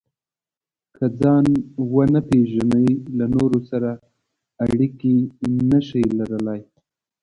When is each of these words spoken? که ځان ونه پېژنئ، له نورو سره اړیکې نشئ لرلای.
که 0.95 1.05
ځان 1.19 1.45
ونه 1.93 2.21
پېژنئ، 2.29 2.89
له 3.17 3.25
نورو 3.35 3.59
سره 3.69 3.89
اړیکې 4.63 5.13
نشئ 5.69 6.05
لرلای. 6.19 6.61